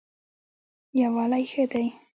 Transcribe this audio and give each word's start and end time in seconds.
یووالی 0.99 1.43
ښه 1.51 1.63
دی. 1.71 1.85